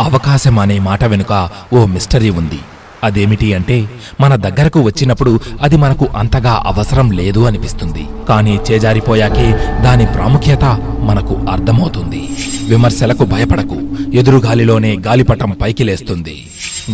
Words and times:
అవకాశం 0.00 0.58
అనే 0.58 0.78
మాట 0.78 1.04
వెనుక 1.04 1.48
ఓ 1.74 1.84
మిస్టరీ 1.84 2.30
ఉంది. 2.30 2.58
అదేమిటి 3.04 3.54
అంటే 3.54 3.90
మన 4.20 4.36
దగ్గరకు 4.36 4.80
వచ్చినప్పుడు 4.80 5.40
అది 5.62 5.76
మనకు 5.76 6.08
అంతగా 6.16 6.62
అవసరం 6.66 7.10
లేదు 7.10 7.40
అనిపిస్తుంది. 7.40 8.08
కానీ 8.28 8.60
చేజారిపోయాకే 8.70 9.50
దాని 9.84 10.06
ప్రాముఖ్యత 10.06 10.64
మనకు 11.00 11.34
అర్థమవుతుంది. 11.50 12.28
విమర్శలకు 12.64 13.24
భయపడకు. 13.24 13.76
ఎదురుగాలిలోనే 14.14 14.96
గాలిపటం 15.06 15.50
పైకి 15.50 15.84
లేస్తుంది. 15.84 16.46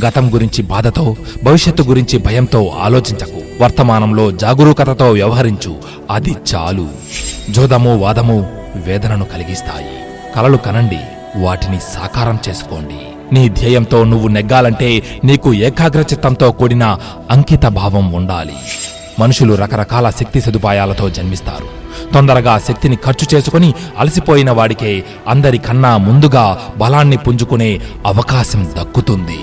గతం 0.07 0.35
గురించి 0.35 0.63
బాధతో 0.63 1.17
భవిష్యత్తు 1.45 1.83
గురించి 1.83 2.19
భయంతో 2.19 2.73
ఆలోచించకు. 2.83 3.63
వర్తమానంలో 3.63 4.31
జాగరూకతతో 4.31 5.11
వ్యవహరించు. 5.11 5.77
అది 6.11 6.37
చాలు. 6.55 6.89
జోదము 7.51 7.97
వాదము 7.99 8.47
వేదనను 8.77 9.25
కలిగిస్తాయి. 9.25 9.89
కలలు 10.37 10.57
కనండి. 10.57 10.99
వాటిని 11.37 11.81
సాకారం 11.81 12.39
చేసుకోండి. 12.49 12.95
నీ 13.35 13.49
ధ్యేయంతో 13.49 14.05
నువ్వు 14.05 14.29
నెగ్గాలంటే 14.29 15.03
నీకు 15.25 15.55
ఏకాగ్రచిత్తంతో 15.55 16.53
కూడిన 16.53 16.99
అంకిత 17.31 17.67
భావం 17.67 18.13
ఉండాలి. 18.13 18.55
మనుషులు 19.21 19.55
రకరకాల 19.55 20.11
శక్తి 20.11 20.41
సదుపాయాలతో 20.41 21.11
జన్మిస్తారు. 21.11 21.87
తొందరగా 22.15 22.59
శక్తిని 22.59 22.97
ఖర్చు 22.97 23.37
చేసుకుని 23.37 23.75
అలసిపోయిన 23.99 24.51
వాడికే 24.51 25.05
అందరికన్నా 25.29 25.97
ముందుగా 25.97 26.59
బలాన్ని 26.77 27.17
పుంజుకునే 27.17 27.81
అవకాశం 28.07 28.71
దక్కుతుంది. 28.79 29.39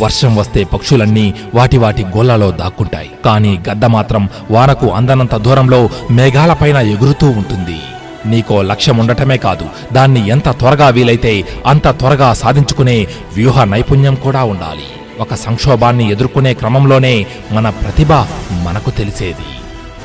వర్షం 0.00 0.36
వస్తే 0.36 0.64
పక్షులన్నీ 0.64 1.34
వాటి 1.54 1.78
వాటి 1.78 2.04
గోళ్ళలో 2.04 2.50
దాక్కుంటాయి. 2.50 3.10
కానీ 3.24 3.60
గద్ద 3.70 3.84
మాత్రం 3.84 4.28
వానకు 4.50 4.86
అందనంత 4.86 5.34
దూరంలో 5.36 5.88
మేఘాలపైన 6.10 6.76
ఎగురుతూ 6.76 7.26
ఉంటుంది. 7.26 7.78
నీకో 8.26 8.62
లక్ష్యం 8.62 8.98
ఉండటమే 8.98 9.36
కాదు 9.36 9.66
దాన్ని 9.92 10.28
ఎంత 10.28 10.48
త్వరగా 10.48 10.88
వీలైతే 10.88 11.44
అంత 11.66 11.88
త్వరగా 11.88 12.32
సాధించుకునే 12.32 13.06
వ్యూహ 13.34 13.64
నైపుణ్యం 13.64 14.14
కూడా 14.14 14.44
ఉండాలి. 14.44 14.82
ఒక 15.20 15.34
సంక్షోభాన్ని 15.34 16.10
ఎదుర్కొనే 16.10 16.54
క్రమంలోనే 16.54 17.26
మన 17.52 17.70
ప్రతిభ 17.70 18.12
మనకు 18.52 18.90
తెలిసేది. 18.90 19.44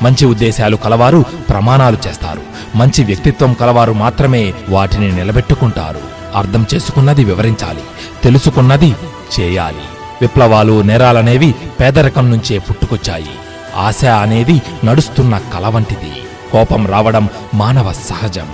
మంచి 0.02 0.26
ఉద్దేశాలు 0.26 0.76
కలవారు 0.76 1.24
ప్రమాణాలు 1.48 1.98
చేస్తారు. 2.08 2.40
మంచి 2.76 3.04
వ్యక్తిత్వం 3.04 3.52
కలవారు 3.52 3.92
మాత్రమే 3.92 4.54
వాటిని 4.68 5.12
నిలబెట్టుకుంటారు. 5.12 6.14
అర్థం 6.38 6.66
చేసుకున్నది 6.74 7.24
వివరించాలి. 7.24 7.80
తెలుసుకున్నది 8.24 8.94
చేయాలి. 9.40 9.84
విప్లవాలు 10.20 10.82
నేరాలనేవి 10.82 11.54
పేదరికం 11.80 12.30
నుంచే 12.30 12.58
పుట్టుకొచ్చాయి. 12.58 13.30
ఆశ 13.76 14.04
అనేది 14.04 14.62
నడుస్తున్న 14.84 15.38
కల 15.38 15.68
వంటిది. 15.68 16.12
కోపం 16.54 16.86
రావడం 16.86 17.28
మానవ 17.54 17.92
సహజం. 17.92 18.48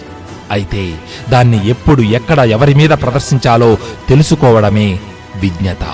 అయితే 0.51 0.85
దాన్ని 1.29 1.59
ఎప్పుడు 1.69 2.03
ఎక్కడ 2.03 2.39
ఎవరి 2.39 2.75
మీద 2.75 2.91
ప్రదర్శించాలో 2.91 3.79
తెలుసుకోవడమే 4.09 4.99
విజ్ఞత. 5.37 5.85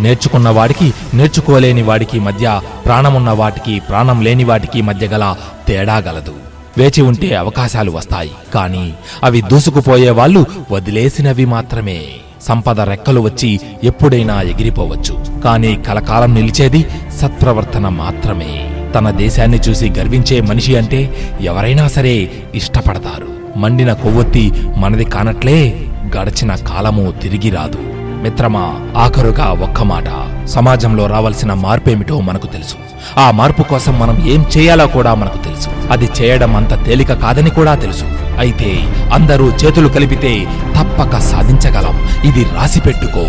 నేర్చుకున్న 0.00 0.48
వాడికి 0.48 0.92
నేర్చుకోలేని 1.14 1.82
వాడికి 1.82 2.20
మధ్య 2.20 2.60
ప్రాణమున్న 2.84 3.30
వాటికి 3.30 3.80
ప్రాణం 3.80 4.20
లేని 4.22 4.44
వాటికి 4.44 4.82
మధ్య 4.82 5.06
గల 5.06 5.36
తేడా 5.68 5.96
గలదు. 5.96 6.34
వేచి 6.78 7.02
ఉంటే 7.02 7.34
అవకాశాలు 7.34 7.90
వస్తాయి 7.90 8.30
కానీ 8.54 8.94
అవి 9.24 9.40
దూసుకుపోయే 9.42 10.10
వాళ్ళు 10.10 10.46
వదిలేసినవి 10.70 11.44
మాత్రమే. 11.44 12.00
సంపద 12.42 12.80
రెక్కలు 12.80 13.20
వచ్చి 13.20 13.60
ఎప్పుడైనా 13.84 14.42
ఎగిరిపోవచ్చు 14.42 15.40
కానీ 15.40 15.74
కలకాలం 15.76 16.34
నిలిచేది 16.34 16.86
సత్ప్రవర్తన 17.20 17.88
మాత్రమే. 17.88 18.52
తన 18.94 19.10
దేశాన్ని 19.10 19.60
చూసి 19.68 19.92
గర్వించే 19.98 20.40
మనిషి 20.40 20.76
అంటే 20.76 21.14
ఎవరైనా 21.40 21.88
సరే 21.88 22.30
ఇష్టపడతారు. 22.54 23.58
మండిన 23.58 23.92
కొవ్వొత్తి 23.92 24.52
మనది 24.76 25.04
కానట్లే 25.04 25.80
గడచిన 26.16 26.54
కాలము 26.54 27.12
తిరిగి 27.22 27.50
రాదు. 27.50 27.78
మిత్రమా 28.22 28.80
ఆఖరుగా 28.96 29.44
ఒక్క 29.44 29.82
మాట. 29.82 30.04
సమాజంలో 30.48 31.06
రావాల్సిన 31.06 31.52
మార్పేమిటో 31.52 32.20
మనకు 32.20 32.46
తెలుసు. 32.46 32.74
ఆ 33.20 33.30
మార్పు 33.30 33.62
కోసం 33.62 33.98
మనం 33.98 34.24
ఏం 34.28 34.44
చేయాలో 34.58 34.86
కూడా 34.86 35.14
మనకు 35.14 35.38
తెలుసు. 35.38 35.68
అది 35.90 36.08
చేయడం 36.20 36.56
అంత 36.56 36.84
తేలిక 36.84 37.12
కాదని 37.12 37.50
కూడా 37.50 37.74
తెలుసు. 37.74 38.04
అయితే 38.38 38.82
అందరూ 39.12 39.50
చేతులు 39.50 39.88
కలిపితే 39.88 40.46
తప్పక 40.80 41.18
సాధించగలం. 41.18 42.02
ఇది 42.24 42.44
రాసిపెట్టుకో 42.44 43.24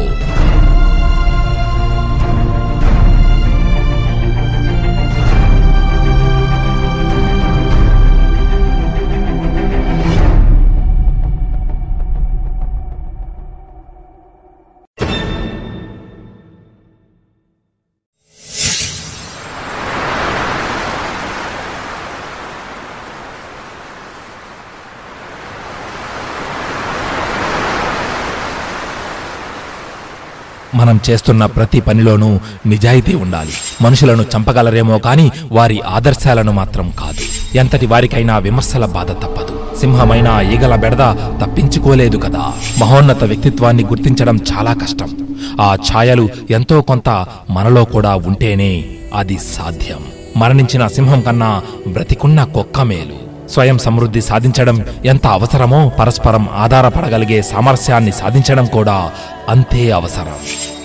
మనం 30.76 31.00
చేస్తున్న 31.10 31.46
ప్రతి 31.46 31.82
పనిలోనూ 31.82 32.40
నిజాయితీ 32.66 33.16
ఉండాలి. 33.16 33.52
మనుషులను 33.82 34.26
చంపగలరేమో 34.36 34.98
కానీ 34.98 35.32
వారి 35.52 35.82
ఆదర్శాలను 35.82 36.52
మాత్రం 36.52 36.94
కాదు. 37.00 37.58
ఎంతటి 37.58 37.86
వారికైనా 37.86 38.38
విమర్శల 38.38 38.86
బాధ 38.86 39.12
తప్పదు. 39.12 39.78
సింహమైన 39.80 40.28
ఈగల 40.54 40.76
బెడద 40.76 41.12
తప్పించుకోలేదు 41.42 42.18
కదా. 42.18 42.54
మహోన్నత 42.80 43.24
వ్యక్తిత్వాన్ని 43.24 43.84
గుర్తించడం 43.84 44.38
చాలా 44.38 44.74
కష్టం. 44.74 45.18
ఆ 45.62 45.76
ఛాయలు 45.76 46.30
ఎంతో 46.50 46.82
కొంత 46.82 47.26
మనలో 47.50 47.86
కూడా 47.86 48.16
ఉంటేనే 48.16 48.86
అది 49.16 49.38
సాధ్యం. 49.38 50.00
మరణించిన 50.38 50.88
సింహం 50.88 51.22
కన్నా 51.22 51.62
బ్రతికున్న 51.88 52.44
కుక్క 52.44 52.80
మేలు. 52.80 53.33
స్వయం 53.50 53.78
సమృద్ధి 53.78 54.22
సాధించడం 54.22 54.86
ఎంత 55.06 55.28
అవసరమో 55.28 55.92
పరస్పరం 56.00 56.50
ఆధారపడగలిగే 56.56 57.42
సామరస్యాన్ని 57.42 58.12
సాధించడం 58.12 58.66
కూడా 58.66 59.12
అంతే 59.50 59.92
అవసరం. 59.92 60.34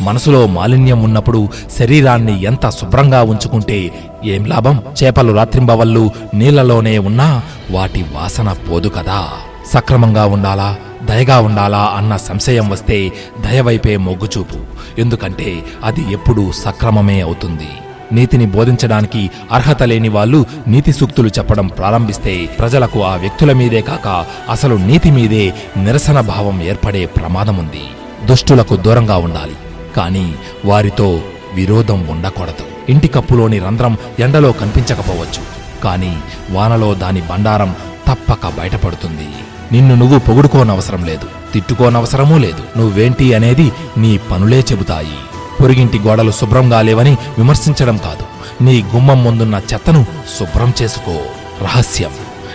మనసులో 0.01 0.47
మాలిన్యం 0.47 1.03
ఉన్నప్పుడు 1.03 1.49
శరీరాన్ని 1.79 2.43
ఎంత 2.43 2.69
శుభ్రంగా 2.69 3.23
ఉంచుకుంటే 3.23 3.91
ఏం 4.25 4.45
లాభం? 4.45 4.83
చేపలు 5.05 5.33
రాత్రింబవళ్ళు 5.33 6.11
నీళ్ళలోనే 6.35 6.99
ఉన్నా 6.99 7.43
వాటి 7.71 8.03
వాసన 8.03 8.53
పోదు 8.53 8.89
కదా. 8.89 9.29
సక్రమంగా 9.73 10.27
ఉండాలా? 10.27 10.77
దయగా 11.05 11.41
ఉండాలా 11.41 11.95
అన్న 11.97 12.17
సంశయం 12.17 12.71
వస్తే 12.71 13.13
దయవైపే 13.41 13.97
మొగ్గుచూపు. 13.97 14.57
ఎందుకంటే 15.01 15.65
అది 15.85 16.07
ఎప్పుడూ 16.13 16.53
సక్రమమే 16.53 17.21
అవుతుంది. 17.21 17.69
నీతిని 18.13 18.47
బోధించడానికి 18.47 19.31
అర్హత 19.53 19.83
లేని 19.83 20.09
వాళ్ళు 20.09 20.47
నీతి 20.67 20.93
సూక్తులు 20.93 21.29
చెప్పడం 21.29 21.67
ప్రారంభిస్తే 21.67 22.47
ప్రజలకు 22.47 23.05
ఆ 23.05 23.15
వ్యక్తుల 23.15 23.53
మీదే 23.53 23.81
కాక 23.81 24.27
అసలు 24.51 24.75
నీతి 24.75 25.11
మీదే 25.11 25.55
నిరసన 25.77 26.21
భావం 26.21 26.63
ఏర్పడే 26.63 27.07
ప్రమాదముంది. 27.07 27.83
దుష్టులకు 28.27 28.77
దూరంగా 28.77 29.17
ఉండాలి. 29.17 29.57
కానీ 29.97 30.35
వారితో 30.65 31.21
విరోధం 31.55 32.07
ఉండకూడదు. 32.07 32.91
ఇంటి 32.91 33.09
కప్పులోని 33.09 33.59
రంధ్రం 33.59 33.99
ఎండలో 34.19 34.53
కనిపించకపోవచ్చు. 34.53 35.59
కానీ 35.85 36.19
వానలో 36.51 36.95
దాని 36.95 37.21
బండారం 37.21 37.75
తప్పక 38.09 38.47
బయటపడుతుంది. 38.59 39.29
నిన్ను 39.73 39.95
నువ్వు 39.95 40.19
పొగుడుకోనవసరం 40.19 41.05
లేదు. 41.05 41.53
తిట్టుకోనవసరమూ 41.53 42.39
లేదు. 42.39 42.79
నువ్వేంటి 42.79 43.35
అనేది 43.35 43.73
నీ 43.97 44.19
పనులే 44.31 44.61
చెబుతాయి. 44.61 45.38
పొరిగింటి 45.61 45.99
గోడలు 45.99 46.33
శుభ్రంగా 46.33 46.83
లేవని 46.83 47.11
విమర్శించడం 47.11 47.97
కాదు. 47.97 48.39
నీ 48.65 48.83
గుమ్మం 48.83 49.25
ముందున్న 49.25 49.61
చెత్తను 49.73 50.07
శుభ్రం 50.39 50.75
చేసుకో. 50.83 51.19
రహస్యం. 51.63 52.11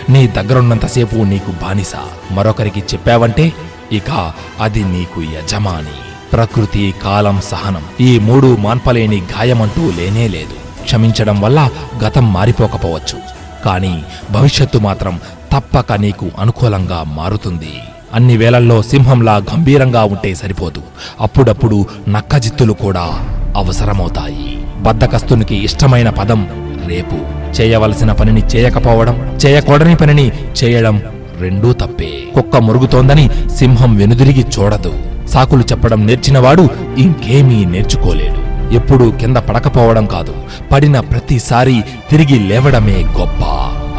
నీ 0.08 0.26
దగ్గరున్నంతసేపు 0.26 1.16
నీకు 1.16 1.50
బానిస. 1.50 1.92
మరొకరికి 2.30 2.80
చెప్పావంటే 2.80 3.52
ఇక 3.92 4.32
అది 4.60 4.84
నీకు 4.84 5.22
యజమాని. 5.22 6.28
ప్రకృతి 6.32 6.94
కాలం 7.02 7.40
సహనం 7.40 7.82
ఈ 8.00 8.18
మూడు 8.18 8.56
మాన్పలేని 8.56 9.20
గాయమంటూ 9.20 9.90
లేనే 9.90 10.28
లేదు. 10.28 10.82
క్షమించడం 10.84 11.40
వల్ల 11.40 11.70
గతం 12.04 12.32
మారిపోకపోవచ్చు. 12.32 13.18
కానీ 13.64 14.04
భవిష్యత్తు 14.30 14.78
మాత్రం 14.78 15.20
తప్పక 15.52 15.92
నీకు 15.92 16.30
అనుకూలంగా 16.38 17.02
మారుతుంది. 17.02 17.80
అన్ని 18.14 18.36
వేళల్లో 18.36 18.82
సింహంలా 18.82 19.36
గంభీరంగా 19.36 20.04
ఉంటే 20.04 20.34
సరిపోదు. 20.34 20.80
అప్పుడప్పుడు 21.20 21.86
నక్కజిత్తులు 22.08 22.72
కూడా 22.72 23.10
అవసరమవుతాయి. 23.56 24.58
బద్దకస్తునికి 24.80 25.56
ఇష్టమైన 25.56 26.10
పదం 26.10 26.48
రేపు. 26.86 27.44
చేయవలసిన 27.60 28.12
పనిని 28.12 28.40
చేయకపోవడం 28.40 29.38
చేయకూడని 29.46 29.96
పనిని 29.96 30.32
చేయడం 30.64 31.02
రెండూ 31.40 31.72
తప్పే. 31.72 32.10
కుక్క 32.34 32.56
మురుగుతోందని 32.56 33.30
సింహం 33.56 33.96
వెనుదిరిగి 33.96 34.44
చూడదు. 34.58 34.94
సాకులు 35.28 35.62
చెప్పడం 35.62 36.06
నేర్చినవాడు 36.06 36.68
ఇంకేమీ 36.98 37.64
నేర్చుకోలేడు. 37.64 38.70
ఎప్పుడూ 38.74 39.10
కింద 39.10 39.36
పడకపోవడం 39.36 40.06
కాదు. 40.06 40.34
పడిన 40.72 41.00
ప్రతిసారి 41.00 41.84
తిరిగి 42.10 42.38
లేవడమే 42.48 43.06
గొప్ప. 43.18 43.44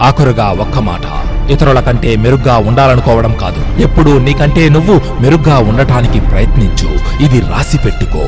ఆఖరుగా 0.02 0.48
ఒక్క 0.48 0.80
మాట. 0.80 1.35
ఇతరుల 1.52 1.80
కంటే 1.80 2.16
మెరుగ్గా 2.16 2.58
ఉండాలనుకోవడం 2.58 3.34
కాదు. 3.42 3.82
ఎప్పుడూ 3.82 4.20
నీకంటే 4.20 4.70
నువ్వు 4.70 5.02
మెరుగ్గా 5.22 5.60
ఉండటానికి 5.60 6.20
ప్రయత్నించు. 6.20 7.24
ఇది 7.24 7.40
రాసి 7.40 7.78
పెట్టుకో. 7.78 8.24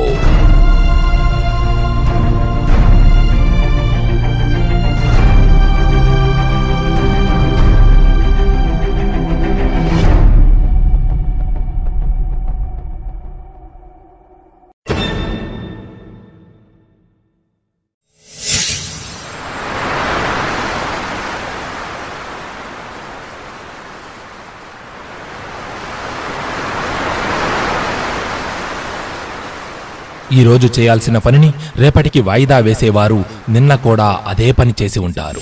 ఈ 30.32 30.42
రోజు 30.42 30.68
చేయాల్సిన 30.78 31.18
పనిని 31.18 31.52
రేపటికి 31.76 32.20
వాయిదా 32.20 32.58
వేసేవారు 32.58 33.24
నిన్న 33.48 33.74
కూడా 33.74 34.18
అదే 34.26 34.52
పని 34.52 34.74
చేసి 34.82 34.98
ఉంటారు. 34.98 35.40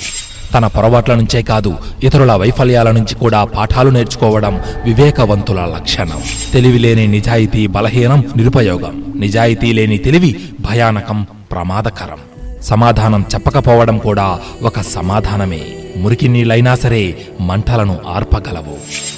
తన 0.55 0.67
పొరపాట్ల 0.67 1.15
నుంచే 1.15 1.43
కాదు 1.43 1.77
ఇతరుల 2.03 2.33
వైఫల్యాల 2.33 2.91
నుంచి 2.91 3.15
కూడా 3.15 3.45
పాఠాలు 3.45 3.91
నేర్చుకోవడం 3.91 4.61
వివేకవంతుల 4.85 5.61
లక్షణం. 5.75 6.23
తెలివి 6.53 6.79
లేని 6.79 7.07
నిజాయితీ 7.07 7.67
బలహీనం 7.67 8.25
నిరుపయోగం. 8.37 9.15
నిజాయితీ 9.17 9.73
లేని 9.73 9.99
తెలివి 9.99 10.41
భయానకం 10.61 11.27
ప్రమాదకరం. 11.53 12.36
సమాధానం 12.63 13.25
చెప్పకపోవడం 13.35 13.99
కూడా 13.99 14.41
ఒక 14.63 14.81
సమాధానమే. 14.81 15.61
మురికి 15.97 16.29
నీళ్ళైనా 16.29 16.75
సరే 16.75 17.17
మంటలను 17.41 17.99
ఆర్పగలవు. 18.09 18.77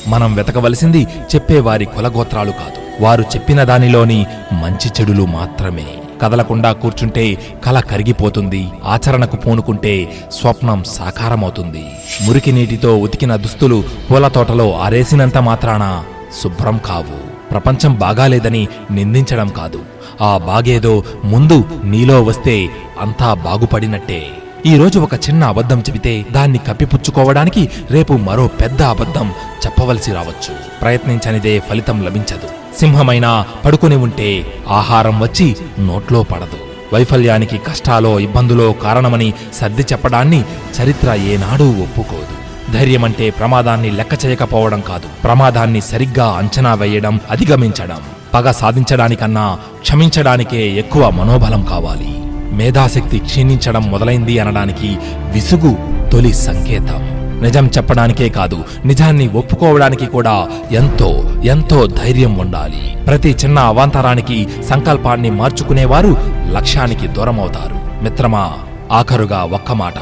మనం 0.09 0.35
వెతకవలసింది 0.35 1.03
చెప్పేవారి 1.03 1.85
కులగోత్రాలు 1.85 2.51
కాదు. 2.51 3.05
వారు 3.05 3.23
చెప్పిన 3.23 3.65
దానిలోని 3.65 4.27
మంచి 4.53 4.91
చెడులు 5.01 5.27
మాత్రమే. 5.27 5.87
కదలకుండా 6.23 6.73
కూర్చుంటే 6.73 7.39
కల 7.65 7.81
కరిగిపోతుంది. 7.81 8.69
ఆచరణకు 8.85 9.37
పూనుకుంటే 9.37 10.13
స్వప్నం 10.33 10.85
సాకారమవుతుంది. 10.85 11.85
మురికి 12.23 12.53
నీటితో 12.53 12.99
ఉతికిన 12.99 13.37
దుస్తులు 13.37 13.85
పూల 14.11 14.29
తోటలో 14.29 14.79
ఆరేసినంత 14.79 15.39
మాత్రాన 15.39 16.05
శుభ్రం 16.43 16.81
కావు. 16.87 17.28
ప్రపంచం 17.51 17.95
బాగాలేదని 17.95 18.69
నిందించడం 18.91 19.49
కాదు. 19.49 19.81
ఆ 20.21 20.39
బాగేదో 20.39 21.03
ముందు 21.25 21.65
నీలో 21.85 22.23
వస్తే 22.23 22.69
అంతా 23.01 23.35
బాగుపడినట్టే. 23.35 24.27
ఈరోజు 24.67 24.99
ఒక 24.99 25.15
చిన్న 25.15 25.45
అబద్ధం 25.45 25.81
చెబితే 25.81 26.27
దాన్ని 26.33 26.59
కప్పిపుచ్చుకోవడానికి 26.59 27.71
రేపు 27.91 28.13
మరో 28.13 28.47
పెద్ద 28.47 28.83
అబద్ధం 28.83 29.33
చెప్పవలసి 29.67 30.13
రావచ్చు. 30.13 30.81
ప్రయత్నించనిదే 30.81 31.59
ఫలితం 31.59 32.03
లభించదు. 32.03 32.79
సింహమైనా 32.79 33.47
పడుకుని 33.65 33.97
ఉంటే 33.97 34.47
ఆహారం 34.69 35.21
వచ్చి 35.21 35.57
నోట్లో 35.79 36.23
పడదు. 36.23 36.59
వైఫల్యానికి 36.95 37.59
కష్టాలో 37.59 38.21
ఇబ్బందులో 38.21 38.73
కారణమని 38.73 39.35
సర్ది 39.55 39.83
చెప్పడాన్ని 39.83 40.45
చరిత్ర 40.83 41.15
ఏనాడూ 41.15 41.71
ఒప్పుకోదు. 41.71 42.48
ధైర్యమంటే 42.73 43.31
ప్రమాదాన్ని 43.31 43.91
లెక్క 43.91 44.25
చేయకపోవడం 44.27 44.81
కాదు. 44.81 45.23
ప్రమాదాన్ని 45.25 45.81
సరిగ్గా 45.81 46.27
అంచనా 46.27 46.75
వేయడం 46.75 47.21
అధిగమించడం. 47.31 47.99
పగ 48.35 48.51
సాధించడానికన్నా 48.51 49.59
క్షమించడానికే 49.81 50.67
ఎక్కువ 50.73 51.11
మనోబలం 51.11 51.63
కావాలి. 51.63 52.15
మేధాశక్తి 52.55 53.19
క్షీణించడం 53.19 53.91
మొదలైంది 53.91 54.39
అనడానికి 54.39 54.97
విసుగు 55.33 55.77
తొలి 56.13 56.35
సంకేతం. 56.35 57.19
నిజం 57.43 57.67
చెప్పడానికే 57.67 58.29
కాదు 58.29 58.65
నిజాన్ని 58.85 59.29
ఒప్పుకోవడానికి 59.29 60.07
కూడా 60.07 60.49
ఎంతో 60.73 61.23
ఎంతో 61.45 61.87
ధైర్యం 61.87 62.39
ఉండాలి. 62.39 62.97
ప్రతి 63.07 63.37
చిన్న 63.45 63.59
అవాంతరానికి 63.59 64.49
సంకల్పాన్ని 64.69 65.31
మార్చుకునేవారు 65.31 66.17
లక్ష్యానికి 66.53 67.07
దూరమవుతారు. 67.07 68.05
మిత్రమా 68.05 68.53
ఆఖరుగా 68.93 69.45
ఒక్క 69.45 69.73
మాట. 69.73 69.95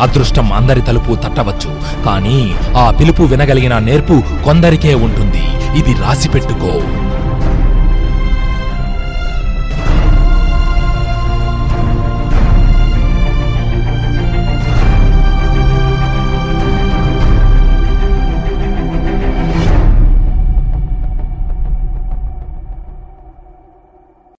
అదృష్టం 0.00 0.52
అందరి 0.52 0.80
తలుపు 0.80 1.14
తట్టవచ్చు. 1.14 1.70
కానీ 2.04 2.54
ఆ 2.76 2.90
పిలుపు 2.90 3.22
వినగలిగిన 3.22 3.78
నేర్పు 3.78 4.22
కొందరికే 4.44 4.94
ఉంటుంది. 4.94 5.44
ఇది 5.78 5.92
రాసిపెట్టుకో 5.92 6.82